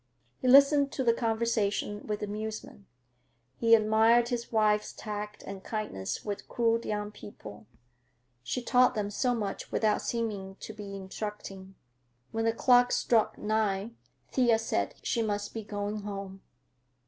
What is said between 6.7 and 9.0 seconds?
young people; she taught